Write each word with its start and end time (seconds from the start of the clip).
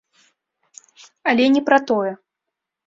Але 1.31 1.45
не 1.59 1.65
пра 1.69 1.77
тое. 1.91 2.13